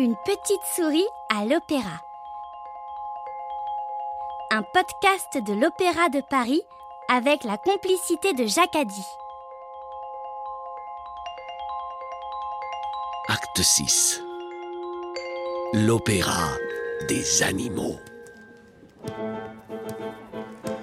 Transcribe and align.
Une 0.00 0.14
petite 0.14 0.62
souris 0.76 1.08
à 1.28 1.44
l'opéra. 1.44 2.00
Un 4.52 4.62
podcast 4.62 5.36
de 5.44 5.52
l'Opéra 5.52 6.08
de 6.08 6.20
Paris 6.20 6.62
avec 7.08 7.42
la 7.42 7.56
complicité 7.58 8.32
de 8.32 8.46
Jacques 8.46 8.76
Addy. 8.76 9.04
Acte 13.26 13.60
6 13.60 14.22
L'opéra 15.72 16.52
des 17.08 17.42
animaux. 17.42 17.96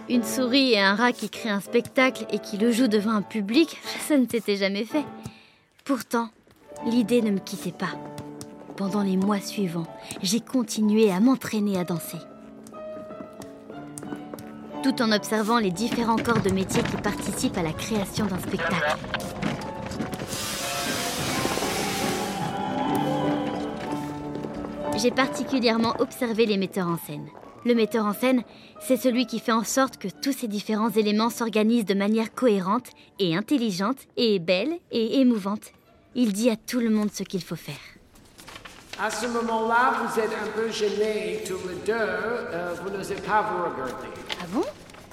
Une 0.10 0.26
souris 0.26 0.74
et 0.74 0.82
un 0.82 0.96
rat 0.96 1.14
qui 1.14 1.30
créent 1.30 1.52
un 1.52 1.62
spectacle 1.62 2.26
et 2.32 2.40
qui 2.40 2.58
le 2.58 2.74
jouent 2.74 2.90
devant 2.90 3.12
un 3.12 3.22
public, 3.22 3.80
ça 4.10 4.18
ne 4.18 4.28
s'était 4.28 4.58
jamais 4.58 4.84
fait. 4.84 5.06
Pourtant, 5.86 6.28
l'idée 6.86 7.22
ne 7.22 7.32
me 7.32 7.40
quittait 7.40 7.72
pas. 7.72 7.96
Pendant 8.78 9.04
les 9.04 9.16
mois 9.16 9.40
suivants, 9.40 9.88
j'ai 10.22 10.42
continué 10.42 11.10
à 11.10 11.22
m'entraîner 11.22 11.78
à 11.78 11.86
danser. 11.86 12.18
Tout 14.84 15.02
en 15.02 15.14
observant 15.14 15.60
les 15.60 15.72
différents 15.72 16.18
corps 16.18 16.42
de 16.42 16.50
métier 16.50 16.84
qui 16.84 16.98
participent 16.98 17.58
à 17.58 17.64
la 17.64 17.72
création 17.72 18.26
d'un 18.26 18.38
spectacle. 18.38 18.98
J'ai 24.98 25.12
particulièrement 25.12 25.94
observé 26.00 26.46
les 26.46 26.58
metteurs 26.58 26.88
en 26.88 26.98
scène. 26.98 27.28
Le 27.64 27.76
metteur 27.76 28.06
en 28.06 28.14
scène, 28.14 28.44
c'est 28.82 28.98
celui 28.98 29.26
qui 29.26 29.40
fait 29.40 29.54
en 29.54 29.64
sorte 29.64 29.98
que 29.98 30.10
tous 30.10 30.34
ces 30.34 30.48
différents 30.48 30.92
éléments 30.92 31.30
s'organisent 31.30 31.86
de 31.86 31.94
manière 31.94 32.34
cohérente 32.34 32.90
et 33.20 33.36
intelligente 33.36 34.00
et 34.18 34.40
belle 34.40 34.74
et 34.92 35.22
émouvante. 35.22 35.72
Il 36.14 36.34
dit 36.34 36.50
à 36.50 36.58
tout 36.58 36.80
le 36.80 36.90
monde 36.90 37.12
ce 37.12 37.24
qu'il 37.24 37.42
faut 37.42 37.56
faire. 37.56 37.95
À 39.00 39.10
ce 39.10 39.28
moment-là, 39.28 39.94
vous 40.04 40.20
êtes 40.20 40.32
un 40.32 40.48
peu 40.56 40.72
gênés 40.72 41.44
tous 41.46 41.68
les 41.68 41.76
deux. 41.86 41.94
euh, 41.94 42.74
vous 42.82 42.90
n'osez 42.90 43.16
pas 43.16 43.42
vous 43.42 43.64
regarder. 43.64 44.08
Ah 44.42 44.46
bon? 44.50 44.64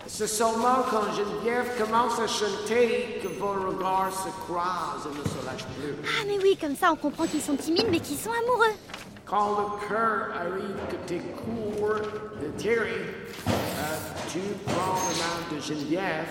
C'est 0.06 0.26
seulement 0.28 0.84
quand 0.90 1.02
Geneviève 1.16 1.70
commence 1.78 2.18
à 2.20 2.26
chanter 2.26 3.18
que 3.22 3.28
vos 3.28 3.52
regards 3.70 4.12
se 4.12 4.28
croisent 4.44 5.06
et 5.06 5.18
ne 5.18 5.24
se 5.24 5.46
lâchent 5.46 5.66
plus. 5.78 5.94
Ah 6.06 6.24
mais 6.26 6.38
oui, 6.42 6.56
comme 6.60 6.76
ça 6.76 6.90
on 6.92 6.96
comprend 6.96 7.26
qu'ils 7.26 7.40
sont 7.40 7.56
timides 7.56 7.86
mais 7.90 8.00
qu'ils 8.00 8.18
sont 8.18 8.30
amoureux. 8.30 8.74
Quand 9.24 9.50
le 9.50 9.88
cœur 9.88 10.28
arrive 10.38 10.76
que 10.90 10.96
tes 11.08 11.18
cours 11.18 11.94
de 12.40 12.48
Thierry, 12.58 12.90
euh, 13.48 13.50
tu 14.30 14.40
prends 14.66 14.94
la 14.94 15.56
main 15.56 15.56
de 15.56 15.60
Geneviève 15.62 16.26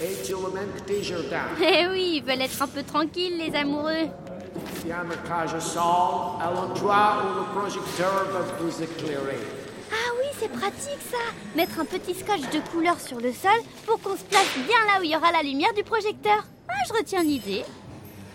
et 0.00 0.22
tu 0.24 0.32
l'emmènes 0.32 0.70
que 0.76 0.80
tes 0.82 1.02
jardins. 1.02 1.48
Eh 1.60 1.86
oui, 1.88 2.14
ils 2.16 2.24
veulent 2.24 2.40
être 2.40 2.62
un 2.62 2.68
peu 2.68 2.82
tranquilles 2.82 3.36
les 3.36 3.54
amoureux. 3.54 4.08
Marquage 5.06 5.54
au 5.54 5.60
sol 5.60 5.82
l'endroit 6.54 7.22
où 7.22 7.38
le 7.40 7.60
projecteur 7.60 8.26
va 8.32 8.40
vous 8.60 8.82
éclairer. 8.82 9.38
Ah 9.90 10.12
oui, 10.18 10.26
c'est 10.38 10.50
pratique 10.50 11.00
ça 11.10 11.16
Mettre 11.56 11.80
un 11.80 11.84
petit 11.84 12.14
scotch 12.14 12.40
de 12.52 12.60
couleur 12.70 12.98
sur 13.00 13.20
le 13.20 13.32
sol 13.32 13.58
pour 13.86 14.00
qu'on 14.00 14.16
se 14.16 14.24
place 14.24 14.54
bien 14.66 14.76
là 14.86 15.00
où 15.00 15.04
il 15.04 15.10
y 15.10 15.16
aura 15.16 15.30
la 15.32 15.42
lumière 15.42 15.72
du 15.74 15.82
projecteur. 15.82 16.44
Ah, 16.68 16.72
je 16.88 16.92
retiens 16.92 17.22
l'idée. 17.22 17.64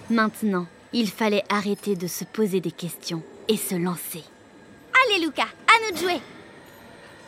Maintenant, 0.10 0.66
il 0.94 1.10
fallait 1.10 1.44
arrêter 1.50 1.96
de 1.96 2.08
se 2.08 2.24
poser 2.24 2.60
des 2.62 2.72
questions 2.72 3.24
et 3.48 3.58
se 3.58 3.76
lancer. 3.76 4.24
Allez 5.06 5.24
Lucas, 5.24 5.44
à 5.44 5.86
nous 5.86 5.96
de 5.96 6.02
jouer 6.02 6.22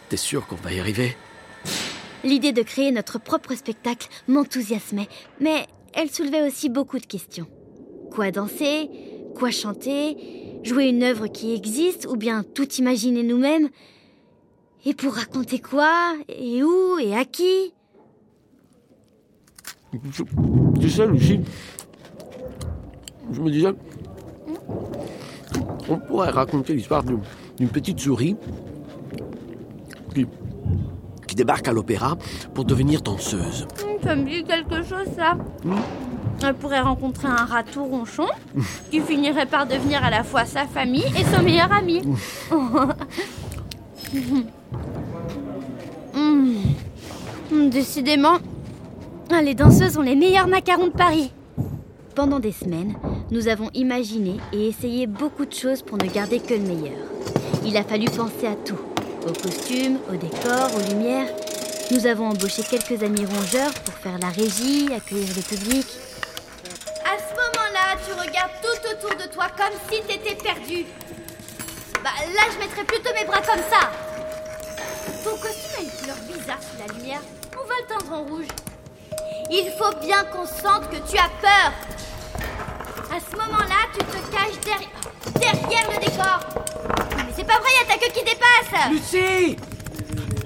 T'es 0.10 0.18
sûr 0.18 0.46
qu'on 0.48 0.56
va 0.56 0.72
y 0.72 0.80
arriver? 0.80 1.18
L'idée 2.24 2.54
de 2.54 2.62
créer 2.62 2.92
notre 2.92 3.20
propre 3.20 3.54
spectacle 3.56 4.08
m'enthousiasmait, 4.28 5.10
mais 5.40 5.68
elle 5.94 6.12
soulevait 6.12 6.48
aussi 6.48 6.70
beaucoup 6.70 7.00
de 7.00 7.06
questions. 7.06 7.48
Quoi 8.16 8.32
danser 8.32 8.90
Quoi 9.36 9.52
chanter 9.52 10.16
Jouer 10.64 10.86
une 10.86 11.04
œuvre 11.04 11.28
qui 11.28 11.54
existe 11.54 12.08
ou 12.10 12.16
bien 12.16 12.44
tout 12.44 12.72
imaginer 12.76 13.24
nous-mêmes. 13.24 13.68
Et 14.86 14.94
pour 14.94 15.14
raconter 15.14 15.60
quoi 15.60 16.14
Et 16.30 16.64
où 16.64 16.98
Et 16.98 17.14
à 17.14 17.26
qui? 17.26 17.74
Tu 20.80 20.90
sais, 20.90 21.06
Lucie, 21.08 21.42
je 23.32 23.42
me 23.42 23.52
disais, 23.52 23.74
on 25.90 25.98
pourrait 26.00 26.30
raconter 26.32 26.74
l'histoire 26.74 27.04
d'une 27.04 27.22
d'une 27.58 27.70
petite 27.70 28.00
souris 28.00 28.36
qui, 30.14 30.26
qui 31.28 31.36
débarque 31.36 31.68
à 31.68 31.74
l'opéra 31.74 32.18
pour 32.54 32.66
devenir 32.66 33.02
danseuse. 33.02 33.68
Ça 34.04 34.16
me 34.16 34.26
dit 34.26 34.44
quelque 34.44 34.84
chose 34.84 35.08
ça 35.16 35.38
Elle 36.48 36.54
pourrait 36.54 36.82
rencontrer 36.82 37.28
un 37.28 37.46
rat 37.46 37.64
tout 37.64 37.86
ronchon 37.86 38.28
qui 38.92 39.00
finirait 39.00 39.46
par 39.46 39.66
devenir 39.66 40.04
à 40.04 40.10
la 40.10 40.24
fois 40.24 40.46
sa 40.46 40.66
famille 40.66 41.06
et 41.18 41.24
son 41.36 41.42
meilleur 41.44 41.72
ami. 41.72 42.02
Hmm. 46.16 47.70
Décidément, 47.70 48.38
les 49.44 49.54
danseuses 49.54 49.98
ont 49.98 50.02
les 50.02 50.16
meilleurs 50.16 50.48
macarons 50.48 50.88
de 50.88 50.92
Paris. 50.92 51.32
Pendant 52.16 52.40
des 52.40 52.54
semaines, 52.54 52.96
nous 53.30 53.50
avons 53.50 53.70
imaginé 53.74 54.38
et 54.54 54.70
essayé 54.70 55.06
beaucoup 55.06 55.46
de 55.46 55.54
choses 55.54 55.82
pour 55.82 55.98
ne 55.98 56.06
garder 56.06 56.40
que 56.40 56.54
le 56.54 56.62
meilleur. 56.62 56.98
Il 57.66 57.76
a 57.76 57.84
fallu 57.84 58.06
penser 58.06 58.48
à 58.48 58.56
tout, 58.56 58.80
aux 59.28 59.34
costumes, 59.34 59.98
aux 60.10 60.16
décors, 60.16 60.70
aux 60.76 60.94
lumières. 60.94 61.28
Nous 61.92 62.08
avons 62.08 62.30
embauché 62.30 62.64
quelques 62.64 63.04
amis 63.04 63.26
rongeurs 63.26 63.74
pour 63.84 63.94
faire 63.96 64.18
la 64.20 64.30
régie, 64.30 64.88
accueillir 64.96 65.28
le 65.36 65.42
public. 65.42 65.86
Toi 69.36 69.48
comme 69.58 69.78
si 69.92 70.02
t'étais 70.04 70.36
perdu. 70.36 70.86
Bah 72.02 72.12
là, 72.34 72.44
je 72.54 72.60
mettrais 72.60 72.86
plutôt 72.86 73.14
mes 73.14 73.26
bras 73.26 73.42
comme 73.42 73.64
ça. 73.70 73.92
Ton 75.24 75.36
costume 75.38 75.72
a 75.78 75.82
une 75.82 75.90
couleur 75.90 76.16
bizarre 76.26 76.60
sous 76.62 76.80
la 76.80 76.94
lumière. 76.94 77.20
On 77.54 77.68
va 77.68 77.74
le 77.82 77.88
teindre 77.88 78.14
en 78.14 78.24
rouge. 78.24 78.48
Il 79.52 79.72
faut 79.78 79.94
bien 80.00 80.24
qu'on 80.26 80.46
sente 80.46 80.90
que 80.90 81.12
tu 81.12 81.18
as 81.18 81.30
peur. 81.42 81.74
À 83.12 83.20
ce 83.20 83.36
moment-là, 83.36 83.90
tu 83.94 84.06
te 84.06 84.18
caches 84.32 84.60
derrière, 84.64 85.54
derrière 85.54 85.92
le 85.92 86.06
décor. 86.06 86.40
Mais 87.18 87.34
c'est 87.36 87.44
pas 87.44 87.60
vrai, 87.60 87.70
y 87.78 87.84
a 87.84 87.94
ta 87.94 88.00
queue 88.00 88.12
qui 88.14 88.24
dépasse. 88.24 88.90
Lucie 88.92 89.58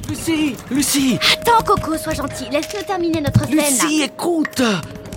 Lucie 0.09 0.55
Lucie 0.71 1.19
Attends, 1.33 1.63
Coco, 1.63 1.95
sois 1.95 2.15
gentil. 2.15 2.47
Laisse-nous 2.51 2.83
terminer 2.83 3.21
notre 3.21 3.45
scène. 3.45 3.55
Lucie, 3.55 4.01
écoute 4.01 4.63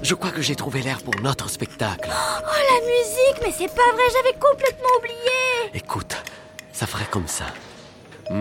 Je 0.03 0.15
crois 0.15 0.33
que 0.33 0.43
j'ai 0.43 0.57
trouvé 0.57 0.83
l'air 0.83 1.01
pour 1.01 1.15
notre 1.23 1.49
spectacle. 1.49 2.11
Oh, 2.11 2.43
la 2.45 2.81
musique, 2.81 3.41
mais 3.41 3.53
c'est 3.57 3.73
pas 3.73 3.93
vrai, 3.93 4.03
j'avais 4.13 4.35
complètement 4.37 4.89
oublié. 4.99 5.71
Écoute, 5.75 6.17
ça 6.73 6.87
ferait 6.87 7.07
comme 7.11 7.29
ça. 7.29 7.45
Oh, 8.31 8.35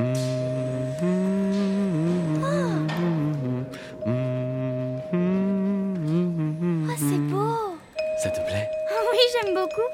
c'est 6.98 7.20
beau. 7.30 7.78
Ça 8.24 8.30
te 8.32 8.42
plaît? 8.48 8.68
Ah 8.90 9.04
oui, 9.12 9.20
j'aime 9.32 9.54
beaucoup. 9.54 9.90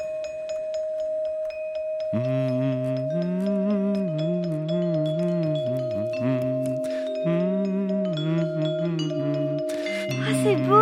Ah, 10.19 10.31
c'est 10.43 10.55
beau. 10.55 10.76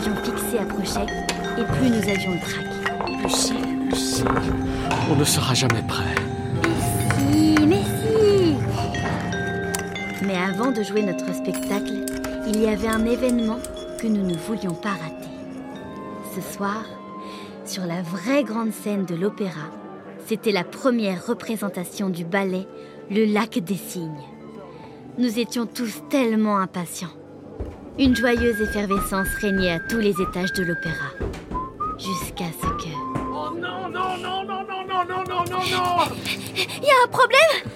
Avions 0.00 0.16
fixée 0.24 0.58
approchait, 0.58 1.06
et 1.58 1.64
plus 1.64 1.90
nous 1.90 2.08
avions 2.08 2.32
le 2.32 2.40
trac. 2.40 2.64
Lucie, 3.22 3.52
Lucie, 3.90 4.24
on 5.10 5.16
ne 5.16 5.24
sera 5.24 5.52
jamais 5.54 5.82
prêt. 5.82 6.14
Si, 7.18 7.54
mais 7.66 7.82
si 7.82 8.54
Mais 10.24 10.36
avant 10.36 10.70
de 10.70 10.82
jouer 10.82 11.02
notre 11.02 11.34
spectacle, 11.34 12.06
il 12.46 12.62
y 12.62 12.66
avait 12.66 12.88
un 12.88 13.04
événement 13.04 13.58
que 13.98 14.06
nous 14.06 14.26
ne 14.26 14.34
voulions 14.34 14.74
pas 14.74 14.90
rater. 14.90 15.28
Ce 16.34 16.40
soir, 16.40 16.84
sur 17.66 17.84
la 17.84 18.00
vraie 18.02 18.44
grande 18.44 18.72
scène 18.72 19.04
de 19.04 19.14
l'opéra, 19.14 19.68
c'était 20.26 20.52
la 20.52 20.64
première 20.64 21.26
représentation 21.26 22.08
du 22.08 22.24
ballet 22.24 22.66
Le 23.10 23.26
Lac 23.26 23.58
des 23.58 23.76
Cygnes. 23.76 24.24
Nous 25.18 25.38
étions 25.38 25.66
tous 25.66 26.02
tellement 26.08 26.56
impatients. 26.58 27.19
Une 27.98 28.16
joyeuse 28.16 28.60
effervescence 28.60 29.28
régnait 29.40 29.72
à 29.72 29.80
tous 29.80 29.98
les 29.98 30.14
étages 30.20 30.52
de 30.52 30.62
l'opéra. 30.64 31.10
Jusqu'à 31.98 32.46
ce 32.60 32.66
que... 32.82 32.88
Oh 33.32 33.50
non, 33.54 33.88
non, 33.90 34.16
non, 34.16 34.44
non, 34.44 34.64
non, 34.64 34.84
non, 34.86 35.04
non, 35.06 35.24
non, 35.28 35.44
non, 35.44 35.58
non 35.70 36.14
Il 36.56 36.82
y 36.84 36.90
a 36.90 37.04
un 37.04 37.08
problème? 37.08 37.70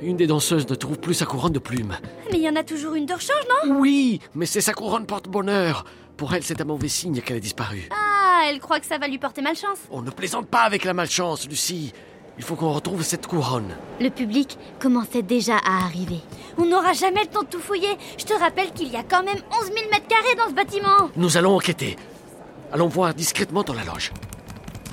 Une 0.00 0.16
des 0.16 0.26
danseuses 0.26 0.68
ne 0.68 0.74
trouve 0.74 0.98
plus 0.98 1.14
sa 1.14 1.26
couronne 1.26 1.52
de 1.52 1.58
plumes. 1.58 1.96
Mais 2.30 2.38
il 2.38 2.42
y 2.42 2.48
en 2.48 2.56
a 2.56 2.62
toujours 2.64 2.94
une 2.94 3.06
de 3.06 3.12
rechange, 3.12 3.44
non? 3.66 3.76
Oui, 3.78 4.20
mais 4.34 4.46
c'est 4.46 4.60
sa 4.60 4.72
couronne 4.72 5.06
porte-bonheur. 5.06 5.84
Pour 6.16 6.34
elle, 6.34 6.42
c'est 6.42 6.60
un 6.60 6.64
mauvais 6.64 6.88
signe 6.88 7.20
qu'elle 7.20 7.36
ait 7.36 7.40
disparu. 7.40 7.88
Ah, 7.90 8.44
elle 8.48 8.58
croit 8.58 8.80
que 8.80 8.86
ça 8.86 8.98
va 8.98 9.06
lui 9.06 9.18
porter 9.18 9.42
malchance. 9.42 9.78
On 9.90 10.02
ne 10.02 10.10
plaisante 10.10 10.48
pas 10.48 10.62
avec 10.62 10.84
la 10.84 10.94
malchance, 10.94 11.46
Lucie. 11.48 11.92
Il 12.38 12.44
faut 12.44 12.56
qu'on 12.56 12.72
retrouve 12.72 13.02
cette 13.02 13.26
couronne. 13.26 13.76
Le 14.00 14.08
public 14.08 14.58
commençait 14.80 15.22
déjà 15.22 15.56
à 15.58 15.84
arriver. 15.84 16.20
On 16.58 16.64
n'aura 16.64 16.92
jamais 16.92 17.22
le 17.22 17.28
temps 17.28 17.42
de 17.42 17.48
tout 17.48 17.60
fouiller. 17.60 17.96
Je 18.18 18.24
te 18.24 18.32
rappelle 18.34 18.72
qu'il 18.72 18.88
y 18.88 18.96
a 18.96 19.02
quand 19.02 19.22
même 19.22 19.38
11 19.60 19.66
000 19.66 19.76
mètres 19.90 20.08
carrés 20.08 20.34
dans 20.36 20.48
ce 20.48 20.54
bâtiment. 20.54 21.10
Nous 21.16 21.36
allons 21.36 21.56
enquêter. 21.56 21.96
Allons 22.72 22.88
voir 22.88 23.14
discrètement 23.14 23.62
dans 23.62 23.74
la 23.74 23.84
loge. 23.84 24.12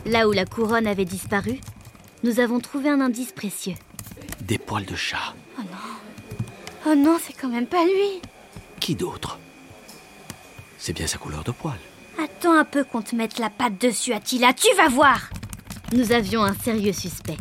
Là 0.05 0.27
où 0.27 0.31
la 0.31 0.45
couronne 0.45 0.87
avait 0.87 1.05
disparu, 1.05 1.59
nous 2.23 2.39
avons 2.39 2.59
trouvé 2.59 2.89
un 2.89 2.99
indice 2.99 3.31
précieux. 3.31 3.75
Des 4.41 4.57
poils 4.57 4.85
de 4.85 4.95
chat. 4.95 5.33
Oh 6.85 6.95
non, 6.95 7.17
c'est 7.21 7.33
quand 7.33 7.49
même 7.49 7.67
pas 7.67 7.83
lui. 7.83 8.21
Qui 8.79 8.95
d'autre? 8.95 9.39
C'est 10.77 10.93
bien 10.93 11.07
sa 11.07 11.17
couleur 11.17 11.43
de 11.43 11.51
poil. 11.51 11.77
Attends 12.21 12.57
un 12.57 12.65
peu 12.65 12.83
qu'on 12.83 13.01
te 13.01 13.15
mette 13.15 13.39
la 13.39 13.49
patte 13.49 13.79
dessus, 13.79 14.13
Attila, 14.13 14.53
tu 14.53 14.73
vas 14.75 14.87
voir 14.87 15.29
Nous 15.91 16.11
avions 16.11 16.43
un 16.43 16.53
sérieux 16.53 16.93
suspect. 16.93 17.37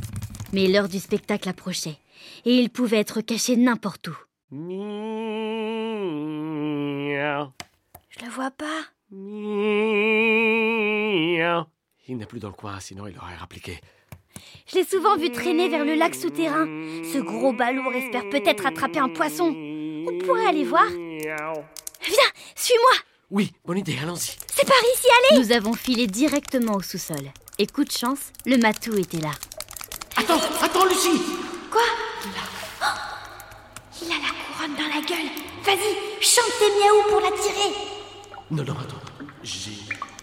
Mais 0.54 0.68
l'heure 0.68 0.88
du 0.88 0.98
spectacle 0.98 1.50
approchait. 1.50 1.98
Et 2.46 2.54
il 2.54 2.70
pouvait 2.70 2.96
être 2.96 3.20
caché 3.20 3.56
n'importe 3.56 4.08
où. 4.08 4.16
Miaou. 4.50 4.78
Je 8.08 8.24
le 8.24 8.30
vois 8.30 8.50
pas. 8.50 8.80
Miaou. 9.10 9.26
Il 12.08 12.16
n'est 12.16 12.24
plus 12.24 12.40
dans 12.40 12.48
le 12.48 12.54
coin, 12.54 12.80
sinon 12.80 13.06
il 13.06 13.18
aurait 13.18 13.36
rappliqué. 13.36 13.78
Je 14.66 14.76
l'ai 14.76 14.84
souvent 14.84 15.18
vu 15.18 15.30
traîner 15.30 15.68
vers 15.68 15.84
le 15.84 15.94
lac 15.94 16.14
souterrain. 16.14 16.64
Ce 17.12 17.18
gros 17.18 17.52
balourd 17.52 17.92
espère 17.92 18.30
peut-être 18.30 18.64
attraper 18.64 18.98
un 18.98 19.10
poisson. 19.10 19.54
On 19.54 20.18
pourrait 20.24 20.46
aller 20.46 20.64
voir. 20.64 20.88
Miaou. 20.88 21.62
Viens, 22.02 22.32
suis-moi 22.56 22.92
Oui, 23.30 23.52
bonne 23.66 23.76
idée, 23.76 23.98
allons-y. 24.02 24.38
C'est 24.50 24.66
par 24.66 24.78
ici, 24.94 25.06
allez 25.30 25.40
Nous 25.42 25.52
avons 25.52 25.74
filé 25.74 26.06
directement 26.06 26.76
au 26.76 26.80
sous-sol. 26.80 27.30
Et 27.60 27.66
coup 27.66 27.82
de 27.84 27.90
chance, 27.90 28.32
le 28.46 28.56
matou 28.56 28.94
était 28.96 29.19
là. 29.19 29.32
Attends, 30.16 30.40
attends, 30.62 30.84
Lucie 30.84 31.20
Quoi? 31.70 31.82
Oh 32.81 32.84
Il 34.00 34.08
a 34.12 34.14
la 34.14 34.31
couronne 34.31 34.76
dans 34.76 34.87
la 34.94 35.05
gueule. 35.05 35.31
Vas-y, 35.64 36.22
chante 36.25 36.52
tes 36.58 36.70
miaou 36.78 37.02
pour 37.10 37.20
l'attirer. 37.20 37.75
Non, 38.52 38.62
non, 38.62 38.75
attends. 38.75 39.02
J'ai, 39.43 39.72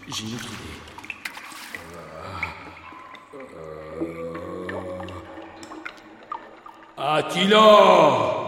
j'ai 0.08 0.22
une 0.24 0.34
autre 0.34 0.46
idée. 0.46 0.76
Attila 6.96 8.46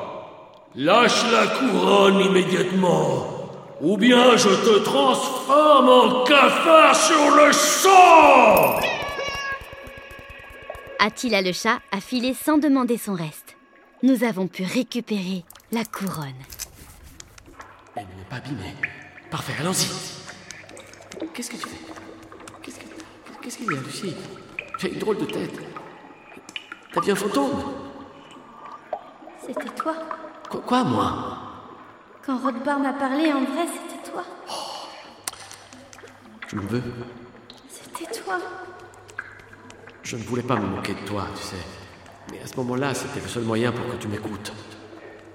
Lâche 0.76 1.24
la 1.30 1.46
couronne 1.46 2.20
immédiatement, 2.20 3.37
ou 3.80 3.96
bien 3.96 4.36
je 4.36 4.48
te 4.48 4.78
transforme 4.80 5.88
en 5.88 6.24
cafard 6.24 6.94
sur 6.96 7.30
le 7.36 7.52
sang 7.52 8.80
Attila 10.98 11.42
le 11.42 11.52
chat 11.52 11.78
a 11.92 12.00
filé 12.00 12.34
sans 12.34 12.58
demander 12.58 12.98
son 12.98 13.14
reste. 13.14 13.56
Nous 14.02 14.24
avons 14.24 14.48
pu 14.48 14.64
récupérer 14.64 15.44
la 15.70 15.84
couronne. 15.84 16.32
Elle 17.94 18.02
n'est 18.16 18.24
pas 18.28 18.36
abîmée. 18.36 18.74
Parfait, 19.30 19.52
allons-y. 19.60 19.86
Qu'est-ce 21.32 21.50
que 21.50 21.56
tu 21.56 21.68
fais? 21.68 21.76
Qu'est-ce 22.62 22.78
que- 22.80 22.84
Qu'est-ce 23.42 23.58
qu'il 23.58 23.72
y 23.72 23.76
a, 23.76 23.80
Lucie? 23.80 24.14
J'ai 24.78 24.92
une 24.92 24.98
drôle 24.98 25.18
de 25.18 25.24
tête. 25.26 25.54
T'as 26.92 27.00
vu 27.00 27.12
un 27.12 27.16
fantôme? 27.16 27.62
C'était 29.46 29.68
toi 29.76 29.94
quoi, 30.66 30.82
moi? 30.82 31.37
Quand 32.28 32.36
Rothbar 32.36 32.78
m'a 32.78 32.92
parlé, 32.92 33.32
en 33.32 33.40
vrai, 33.40 33.64
c'était 33.72 34.10
toi. 34.10 34.22
Je 36.46 36.56
me 36.56 36.60
veux. 36.60 36.82
C'était 37.70 38.20
toi. 38.20 38.36
Je 40.02 40.14
ne 40.14 40.22
voulais 40.24 40.42
pas 40.42 40.56
me 40.56 40.66
moquer 40.66 40.92
de 40.92 41.06
toi, 41.06 41.24
tu 41.34 41.42
sais. 41.42 41.64
Mais 42.30 42.42
à 42.42 42.46
ce 42.46 42.54
moment-là, 42.56 42.92
c'était 42.92 43.20
le 43.20 43.28
seul 43.28 43.44
moyen 43.44 43.72
pour 43.72 43.86
que 43.90 43.96
tu 43.96 44.08
m'écoutes. 44.08 44.52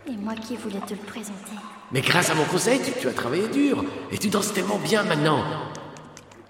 Et 0.06 0.16
moi 0.16 0.36
qui 0.36 0.56
voulais 0.56 0.82
te 0.82 0.94
le 0.94 1.00
présenter. 1.00 1.56
Mais 1.92 2.02
grâce 2.02 2.30
à 2.30 2.36
mon 2.36 2.46
conseil, 2.46 2.80
tu, 2.80 2.92
tu 2.92 3.08
as 3.08 3.14
travaillé 3.14 3.48
dur. 3.48 3.84
Et 4.12 4.20
tu 4.20 4.30
danses 4.30 4.54
tellement 4.54 4.78
bien 4.78 5.02
maintenant. 5.02 5.44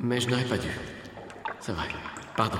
Mais 0.01 0.19
je 0.19 0.29
n'aurais 0.29 0.43
pas 0.43 0.57
dû. 0.57 0.77
C'est 1.61 1.71
vrai. 1.71 1.87
Pardon. 2.35 2.59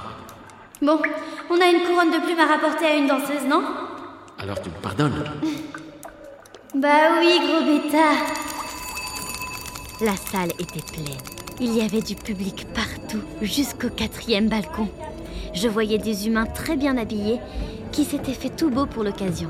Bon, 0.82 1.02
on 1.50 1.60
a 1.60 1.66
une 1.66 1.84
couronne 1.86 2.12
de 2.12 2.26
plumes 2.26 2.40
à 2.40 2.46
rapporter 2.48 2.86
à 2.86 2.96
une 2.96 3.08
danseuse, 3.08 3.46
non? 3.46 3.62
Alors 4.40 4.62
tu 4.62 4.70
me 4.70 4.76
pardonnes? 4.76 5.22
Bah 6.76 7.20
oui, 7.20 7.40
gros 7.40 7.64
bêta. 7.64 8.14
La 10.02 10.16
salle 10.16 10.50
était 10.58 10.82
pleine. 10.82 11.20
Il 11.60 11.78
y 11.78 11.82
avait 11.82 12.02
du 12.02 12.16
public 12.16 12.66
partout, 12.74 13.22
jusqu'au 13.44 13.90
quatrième 13.90 14.50
balcon. 14.50 14.90
Je 15.54 15.68
voyais 15.68 16.00
des 16.00 16.28
humains 16.28 16.48
très 16.48 16.76
bien 16.76 16.98
habillés 16.98 17.40
qui 17.92 18.04
s'étaient 18.04 18.34
fait 18.34 18.50
tout 18.50 18.72
beau 18.72 18.88
pour 18.88 19.04
l'occasion. 19.04 19.50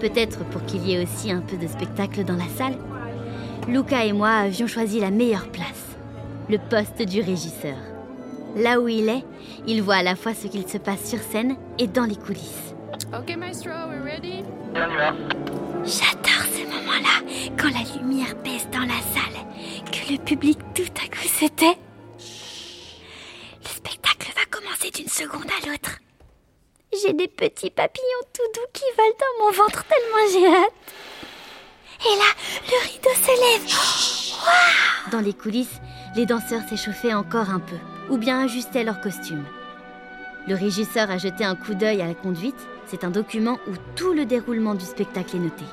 Peut-être 0.00 0.38
pour 0.46 0.64
qu'il 0.64 0.88
y 0.88 0.94
ait 0.94 1.04
aussi 1.04 1.30
un 1.30 1.42
peu 1.42 1.58
de 1.58 1.66
spectacle 1.66 2.24
dans 2.24 2.36
la 2.36 2.48
salle. 2.56 2.78
Luca 3.68 4.06
et 4.06 4.14
moi 4.14 4.30
avions 4.30 4.66
choisi 4.66 5.00
la 5.00 5.10
meilleure 5.10 5.48
place, 5.48 5.98
le 6.48 6.56
poste 6.56 7.02
du 7.02 7.20
régisseur. 7.20 7.76
Là 8.56 8.80
où 8.80 8.88
il 8.88 9.10
est, 9.10 9.24
il 9.66 9.82
voit 9.82 9.96
à 9.96 10.02
la 10.02 10.16
fois 10.16 10.32
ce 10.32 10.46
qu'il 10.46 10.66
se 10.66 10.78
passe 10.78 11.04
sur 11.04 11.18
scène 11.18 11.56
et 11.78 11.88
dans 11.88 12.04
les 12.04 12.16
coulisses. 12.16 12.74
Okay, 13.12 13.36
Maestro, 13.36 13.72
we're 13.90 14.02
ready? 14.02 14.42
J'adore 15.84 16.21
quand 17.58 17.70
la 17.70 17.84
lumière 17.96 18.34
baisse 18.44 18.68
dans 18.70 18.80
la 18.80 19.00
salle, 19.12 19.46
que 19.90 20.12
le 20.12 20.18
public 20.18 20.58
tout 20.74 20.82
à 20.96 21.08
coup 21.08 21.28
se 21.28 21.46
tait. 21.46 21.78
Le 23.62 23.68
spectacle 23.68 24.32
va 24.34 24.44
commencer 24.50 24.90
d'une 24.90 25.08
seconde 25.08 25.46
à 25.46 25.68
l'autre. 25.68 25.98
J'ai 26.92 27.12
des 27.12 27.28
petits 27.28 27.70
papillons 27.70 28.26
tout 28.32 28.42
doux 28.54 28.68
qui 28.72 28.84
volent 28.96 29.16
dans 29.18 29.44
mon 29.44 29.52
ventre 29.52 29.84
tellement 29.84 30.30
j'ai 30.32 30.46
hâte. 30.46 30.72
Et 32.04 32.16
là, 32.16 32.30
le 32.68 32.78
rideau 32.92 33.14
se 33.14 33.32
lève. 33.40 35.10
Dans 35.10 35.20
les 35.20 35.32
coulisses, 35.32 35.80
les 36.16 36.26
danseurs 36.26 36.68
s'échauffaient 36.68 37.14
encore 37.14 37.50
un 37.50 37.60
peu, 37.60 37.76
ou 38.10 38.18
bien 38.18 38.44
ajustaient 38.44 38.84
leurs 38.84 39.00
costumes. 39.00 39.44
Le 40.48 40.56
régisseur 40.56 41.10
a 41.10 41.18
jeté 41.18 41.44
un 41.44 41.54
coup 41.54 41.74
d'œil 41.74 42.02
à 42.02 42.08
la 42.08 42.14
conduite. 42.14 42.56
C'est 42.86 43.04
un 43.04 43.10
document 43.10 43.58
où 43.68 43.72
tout 43.94 44.12
le 44.12 44.26
déroulement 44.26 44.74
du 44.74 44.84
spectacle 44.84 45.36
est 45.36 45.40
noté. 45.40 45.64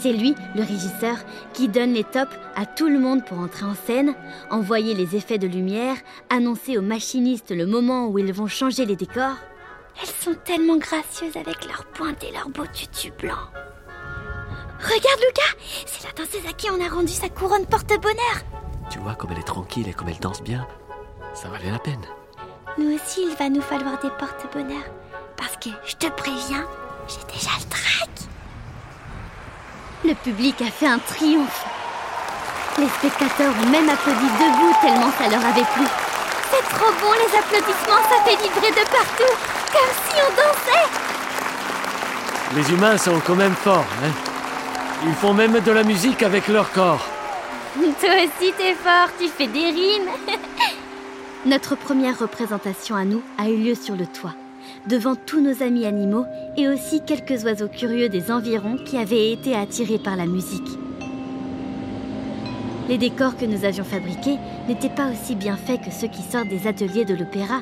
C'est 0.00 0.12
lui, 0.12 0.34
le 0.54 0.62
régisseur, 0.62 1.16
qui 1.52 1.68
donne 1.68 1.94
les 1.94 2.04
tops 2.04 2.36
à 2.56 2.66
tout 2.66 2.88
le 2.88 2.98
monde 2.98 3.24
pour 3.24 3.38
entrer 3.38 3.64
en 3.64 3.74
scène, 3.74 4.14
envoyer 4.50 4.94
les 4.94 5.16
effets 5.16 5.38
de 5.38 5.46
lumière, 5.46 5.96
annoncer 6.30 6.76
aux 6.78 6.82
machinistes 6.82 7.50
le 7.50 7.66
moment 7.66 8.08
où 8.08 8.18
ils 8.18 8.32
vont 8.32 8.46
changer 8.46 8.84
les 8.84 8.96
décors. 8.96 9.36
Elles 10.00 10.08
sont 10.08 10.34
tellement 10.44 10.76
gracieuses 10.76 11.36
avec 11.36 11.64
leurs 11.66 11.86
pointes 11.86 12.22
et 12.24 12.32
leurs 12.32 12.48
beaux 12.48 12.66
tutus 12.66 13.12
blancs. 13.18 13.48
Regarde 14.80 15.20
Lucas, 15.26 15.56
c'est 15.86 16.04
la 16.04 16.12
danseuse 16.12 16.46
à 16.48 16.52
qui 16.52 16.68
on 16.70 16.84
a 16.84 16.88
rendu 16.88 17.12
sa 17.12 17.28
couronne 17.28 17.66
porte-bonheur. 17.66 18.42
Tu 18.90 18.98
vois 18.98 19.14
comme 19.14 19.30
elle 19.32 19.38
est 19.38 19.42
tranquille 19.44 19.88
et 19.88 19.92
comme 19.92 20.08
elle 20.08 20.18
danse 20.18 20.42
bien 20.42 20.66
Ça 21.34 21.48
valait 21.48 21.70
la 21.70 21.78
peine. 21.78 22.04
Nous 22.76 22.94
aussi, 22.94 23.22
il 23.30 23.36
va 23.36 23.48
nous 23.48 23.62
falloir 23.62 23.98
des 24.00 24.10
porte-bonheur. 24.10 24.82
Parce 25.36 25.56
que, 25.56 25.70
je 25.86 25.94
te 25.96 26.10
préviens, 26.12 26.66
j'ai 27.08 27.24
déjà 27.32 27.50
le 27.58 27.68
trac. 27.70 28.10
Le 30.06 30.12
public 30.12 30.60
a 30.60 30.66
fait 30.66 30.86
un 30.86 30.98
triomphe. 30.98 31.64
Les 32.78 32.88
spectateurs 32.88 33.54
ont 33.62 33.70
même 33.70 33.88
applaudi 33.88 34.26
debout 34.38 34.74
tellement 34.82 35.10
ça 35.18 35.30
leur 35.30 35.42
avait 35.42 35.64
plu. 35.72 35.86
C'est 36.50 36.76
trop 36.76 36.92
bon 37.00 37.12
les 37.14 37.38
applaudissements, 37.38 38.02
ça 38.10 38.22
fait 38.22 38.36
vibrer 38.36 38.70
de 38.70 38.86
partout, 38.90 39.34
comme 39.72 39.94
si 40.06 40.16
on 40.20 40.30
dansait. 40.36 40.90
Les 42.54 42.70
humains 42.74 42.98
sont 42.98 43.18
quand 43.26 43.34
même 43.34 43.54
forts, 43.54 43.86
hein 44.04 44.10
Ils 45.06 45.14
font 45.14 45.32
même 45.32 45.58
de 45.58 45.72
la 45.72 45.84
musique 45.84 46.22
avec 46.22 46.48
leur 46.48 46.70
corps. 46.72 47.06
Toi 47.78 48.10
aussi 48.10 48.52
t'es 48.58 48.74
fort, 48.74 49.08
tu 49.18 49.28
fais 49.28 49.46
des 49.46 49.70
rimes. 49.70 50.10
Notre 51.46 51.76
première 51.76 52.18
représentation 52.18 52.94
à 52.94 53.06
nous 53.06 53.22
a 53.38 53.48
eu 53.48 53.56
lieu 53.56 53.74
sur 53.74 53.96
le 53.96 54.06
toit, 54.06 54.34
devant 54.86 55.14
tous 55.14 55.40
nos 55.40 55.62
amis 55.62 55.86
animaux 55.86 56.26
et 56.56 56.68
aussi 56.68 57.00
quelques 57.00 57.44
oiseaux 57.44 57.68
curieux 57.68 58.08
des 58.08 58.30
environs 58.30 58.76
qui 58.76 58.96
avaient 58.96 59.32
été 59.32 59.54
attirés 59.54 59.98
par 59.98 60.16
la 60.16 60.26
musique. 60.26 60.78
Les 62.88 62.98
décors 62.98 63.36
que 63.36 63.46
nous 63.46 63.64
avions 63.64 63.84
fabriqués 63.84 64.36
n'étaient 64.68 64.88
pas 64.88 65.10
aussi 65.10 65.34
bien 65.34 65.56
faits 65.56 65.80
que 65.82 65.90
ceux 65.90 66.08
qui 66.08 66.22
sortent 66.22 66.48
des 66.48 66.66
ateliers 66.66 67.04
de 67.04 67.14
l'opéra, 67.14 67.60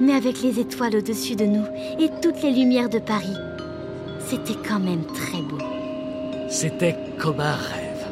mais 0.00 0.14
avec 0.14 0.40
les 0.40 0.60
étoiles 0.60 0.96
au-dessus 0.96 1.36
de 1.36 1.44
nous 1.44 1.64
et 1.98 2.08
toutes 2.20 2.42
les 2.42 2.52
lumières 2.52 2.88
de 2.88 2.98
Paris, 2.98 3.36
c'était 4.20 4.58
quand 4.66 4.80
même 4.80 5.04
très 5.06 5.42
beau. 5.42 5.58
C'était 6.48 6.96
comme 7.18 7.40
un 7.40 7.54
rêve. 7.54 8.06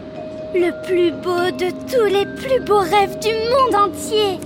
Le 0.55 0.85
plus 0.85 1.13
beau 1.13 1.51
de 1.57 1.71
tous 1.91 2.07
les 2.07 2.27
plus 2.37 2.61
beaux 2.65 2.81
rêves 2.81 3.19
du 3.21 3.29
monde 3.29 3.75
entier. 3.89 4.39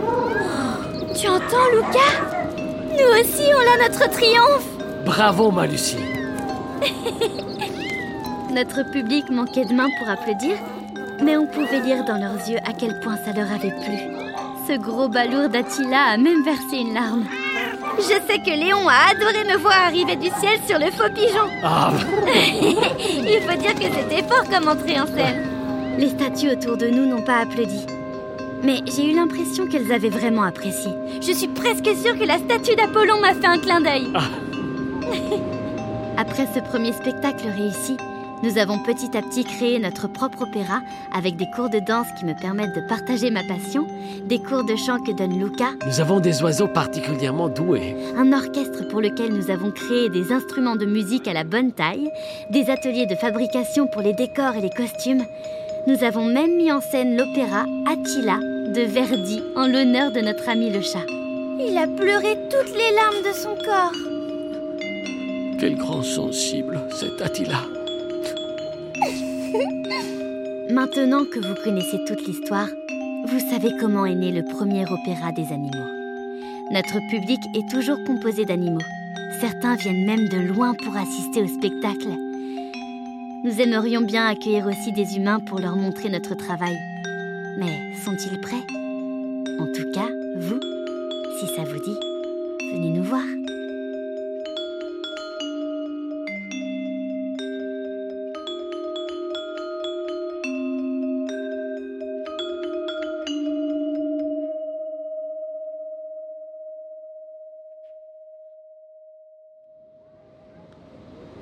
Oh, 0.00 1.14
tu 1.14 1.26
entends, 1.26 1.68
Lucas 1.74 2.41
Nous 2.92 3.20
aussi, 3.20 3.50
on 3.54 3.74
a 3.74 3.88
notre 3.88 4.10
triomphe. 4.10 4.68
Bravo, 5.04 5.50
ma 5.50 5.66
Lucie. 5.66 5.96
Notre 8.52 8.82
public 8.90 9.30
manquait 9.30 9.64
de 9.64 9.72
mains 9.72 9.88
pour 9.98 10.10
applaudir, 10.10 10.56
mais 11.22 11.36
on 11.38 11.46
pouvait 11.46 11.80
lire 11.80 12.04
dans 12.04 12.18
leurs 12.18 12.46
yeux 12.48 12.58
à 12.68 12.72
quel 12.78 13.00
point 13.00 13.16
ça 13.24 13.32
leur 13.32 13.50
avait 13.50 13.70
plu. 13.70 13.98
Ce 14.68 14.76
gros 14.78 15.08
balourd 15.08 15.48
d'Attila 15.48 16.02
a 16.12 16.16
même 16.18 16.44
versé 16.44 16.76
une 16.76 16.92
larme. 16.92 17.24
Je 17.98 18.02
sais 18.02 18.38
que 18.38 18.50
Léon 18.58 18.86
a 18.88 19.10
adoré 19.12 19.44
me 19.44 19.56
voir 19.58 19.74
arriver 19.86 20.16
du 20.16 20.28
ciel 20.38 20.58
sur 20.66 20.78
le 20.78 20.90
faux 20.90 21.10
pigeon. 21.14 21.48
Ah, 21.64 21.92
Il 22.98 23.40
faut 23.40 23.58
dire 23.58 23.74
que 23.74 23.94
c'était 23.94 24.22
fort 24.28 24.44
comme 24.50 24.68
entrée 24.68 25.00
en 25.00 25.06
scène. 25.06 25.48
Les 25.98 26.10
statues 26.10 26.50
autour 26.50 26.76
de 26.76 26.88
nous 26.88 27.06
n'ont 27.06 27.22
pas 27.22 27.38
applaudi. 27.40 27.86
Mais 28.64 28.80
j'ai 28.86 29.10
eu 29.10 29.14
l'impression 29.14 29.66
qu'elles 29.66 29.92
avaient 29.92 30.08
vraiment 30.08 30.42
apprécié. 30.42 30.90
Je 31.20 31.32
suis 31.32 31.48
presque 31.48 31.88
sûre 31.96 32.18
que 32.18 32.24
la 32.24 32.38
statue 32.38 32.76
d'Apollon 32.76 33.20
m'a 33.20 33.34
fait 33.34 33.46
un 33.46 33.58
clin 33.58 33.80
d'œil. 33.80 34.06
Après 36.16 36.46
ce 36.54 36.60
premier 36.60 36.92
spectacle 36.92 37.46
réussi, 37.48 37.96
nous 38.42 38.58
avons 38.58 38.78
petit 38.78 39.16
à 39.16 39.22
petit 39.22 39.44
créé 39.44 39.78
notre 39.78 40.08
propre 40.08 40.42
opéra 40.42 40.80
avec 41.12 41.36
des 41.36 41.46
cours 41.54 41.70
de 41.70 41.78
danse 41.78 42.08
qui 42.18 42.24
me 42.24 42.34
permettent 42.34 42.74
de 42.74 42.86
partager 42.88 43.30
ma 43.30 43.42
passion, 43.44 43.86
des 44.26 44.40
cours 44.40 44.64
de 44.64 44.74
chant 44.76 45.00
que 45.00 45.12
donne 45.12 45.38
Luca, 45.38 45.70
nous 45.86 46.00
avons 46.00 46.18
des 46.18 46.42
oiseaux 46.42 46.66
particulièrement 46.66 47.48
doués. 47.48 47.96
un 48.16 48.32
orchestre 48.32 48.86
pour 48.88 49.00
lequel 49.00 49.32
nous 49.32 49.50
avons 49.50 49.70
créé 49.70 50.08
des 50.08 50.32
instruments 50.32 50.76
de 50.76 50.86
musique 50.86 51.28
à 51.28 51.32
la 51.32 51.44
bonne 51.44 51.72
taille, 51.72 52.10
des 52.50 52.68
ateliers 52.68 53.06
de 53.06 53.14
fabrication 53.14 53.86
pour 53.86 54.02
les 54.02 54.12
décors 54.12 54.56
et 54.56 54.60
les 54.60 54.70
costumes. 54.70 55.24
Nous 55.86 56.02
avons 56.04 56.26
même 56.26 56.56
mis 56.56 56.70
en 56.72 56.80
scène 56.80 57.16
l'opéra 57.16 57.64
Attila 57.90 58.51
de 58.72 58.82
Verdi 58.82 59.42
en 59.54 59.66
l'honneur 59.66 60.12
de 60.12 60.20
notre 60.20 60.48
ami 60.48 60.70
le 60.70 60.80
chat. 60.80 61.04
Il 61.60 61.76
a 61.76 61.86
pleuré 61.86 62.38
toutes 62.50 62.74
les 62.74 62.94
larmes 62.94 63.22
de 63.22 63.32
son 63.34 63.54
corps. 63.54 63.92
Quel 65.60 65.76
grand 65.76 66.02
sensible, 66.02 66.80
cet 66.90 67.20
Attila. 67.20 67.66
Maintenant 70.70 71.24
que 71.24 71.38
vous 71.38 71.54
connaissez 71.62 72.02
toute 72.06 72.26
l'histoire, 72.26 72.68
vous 73.26 73.40
savez 73.50 73.72
comment 73.78 74.06
est 74.06 74.14
né 74.14 74.32
le 74.32 74.44
premier 74.44 74.90
opéra 74.90 75.32
des 75.32 75.52
animaux. 75.52 75.90
Notre 76.70 76.98
public 77.10 77.40
est 77.54 77.68
toujours 77.70 78.02
composé 78.06 78.46
d'animaux. 78.46 78.80
Certains 79.38 79.76
viennent 79.76 80.06
même 80.06 80.28
de 80.28 80.38
loin 80.38 80.72
pour 80.72 80.96
assister 80.96 81.42
au 81.42 81.48
spectacle. 81.48 82.08
Nous 83.44 83.60
aimerions 83.60 84.00
bien 84.00 84.26
accueillir 84.26 84.66
aussi 84.66 84.92
des 84.92 85.16
humains 85.16 85.40
pour 85.40 85.58
leur 85.58 85.76
montrer 85.76 86.08
notre 86.08 86.34
travail. 86.34 86.78
Mais 87.58 87.94
sont-ils 88.04 88.40
prêts? 88.40 88.64
En 89.60 89.66
tout 89.66 89.90
cas, 89.92 90.08
vous, 90.36 90.60
si 91.38 91.46
ça 91.54 91.64
vous 91.64 91.78
dit, 91.80 91.98
venez 92.72 92.90
nous 92.90 93.04
voir. 93.04 93.22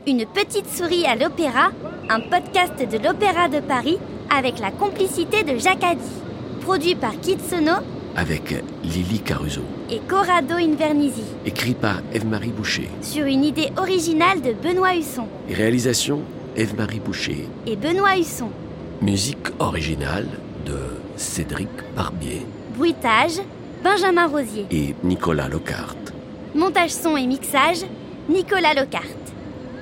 Une 0.06 0.26
petite 0.26 0.68
souris 0.68 1.06
à 1.06 1.14
l'opéra, 1.14 1.70
un 2.10 2.20
podcast 2.20 2.74
de 2.90 2.98
l'Opéra 2.98 3.48
de 3.48 3.60
Paris 3.60 3.98
avec 4.36 4.58
la 4.58 4.70
complicité 4.72 5.42
de 5.44 5.56
Jacques 5.58 5.84
Addy. 5.84 6.00
Produit 6.60 6.94
par 6.96 7.18
Kitsono 7.20 7.74
Avec 8.16 8.62
Lily 8.82 9.20
Caruso. 9.20 9.60
et 9.90 10.00
Corrado 10.08 10.54
Invernizzi. 10.56 11.22
Écrit 11.46 11.74
par 11.74 12.00
Eve-Marie 12.12 12.50
Boucher. 12.50 12.88
Sur 13.00 13.26
une 13.26 13.44
idée 13.44 13.70
originale 13.76 14.40
de 14.42 14.52
Benoît 14.52 14.94
Husson. 14.96 15.26
Réalisation 15.48 16.22
Eve-Marie 16.56 16.98
Boucher. 17.00 17.48
Et 17.66 17.76
Benoît 17.76 18.16
Husson. 18.18 18.50
Musique 19.00 19.48
originale 19.60 20.26
de 20.66 20.76
Cédric 21.16 21.68
Barbier 21.96 22.42
Bruitage, 22.76 23.40
Benjamin 23.84 24.26
Rosier. 24.26 24.66
et 24.70 24.94
Nicolas 25.04 25.48
Locarte. 25.48 26.12
Montage 26.54 26.90
son 26.90 27.16
et 27.16 27.26
mixage, 27.26 27.84
Nicolas 28.28 28.74
Locarte. 28.74 29.06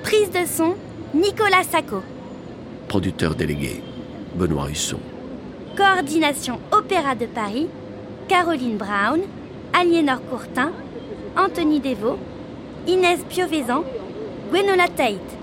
Prise 0.03 0.31
de 0.31 0.47
son, 0.47 0.75
Nicolas 1.15 1.65
Sacco. 1.71 2.03
Producteur 2.89 3.35
délégué, 3.35 3.83
Benoît 4.35 4.71
Husson. 4.71 4.99
Coordination 5.77 6.59
Opéra 6.73 7.15
de 7.15 7.27
Paris, 7.27 7.69
Caroline 8.29 8.79
Brown, 8.79 9.21
Aliénor 9.75 10.25
Courtin, 10.31 10.73
Anthony 11.37 11.81
Devaux, 11.81 12.19
Inès 12.87 13.21
Piovesan, 13.29 13.85
Gwenola 14.51 14.89
Tate. 14.89 15.38